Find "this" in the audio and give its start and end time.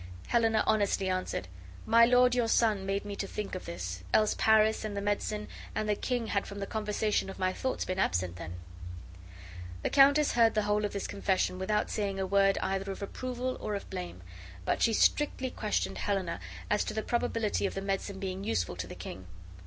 3.65-4.03, 10.93-11.05